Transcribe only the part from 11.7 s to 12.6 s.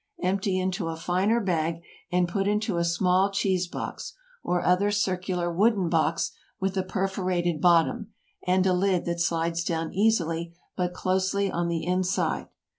inside.